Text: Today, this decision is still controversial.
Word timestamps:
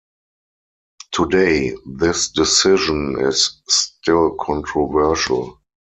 Today, 1.11 1.75
this 1.85 2.29
decision 2.29 3.17
is 3.19 3.61
still 3.69 4.31
controversial. 4.31 5.61